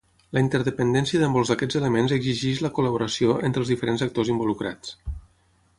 La 0.35 0.41
interdependència 0.43 1.21
de 1.23 1.27
molts 1.33 1.51
d'aquests 1.51 1.77
elements 1.81 2.15
exigeix 2.17 2.63
la 2.67 2.73
col·laboració 2.79 3.39
entre 3.51 3.65
els 3.65 3.73
diferents 3.75 4.05
actors 4.07 4.33
involucrats. 4.37 4.97